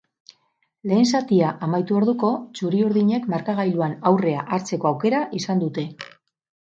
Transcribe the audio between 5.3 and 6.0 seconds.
izan dute.